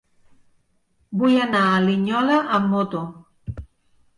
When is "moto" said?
2.77-3.03